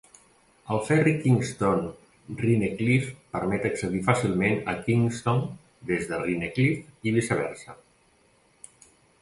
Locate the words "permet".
3.37-3.69